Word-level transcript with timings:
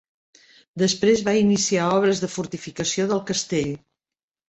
Després 0.83 1.21
va 1.27 1.35
iniciar 1.41 1.91
obres 1.99 2.25
de 2.25 2.33
fortificació 2.39 3.09
del 3.15 3.25
castell. 3.33 3.75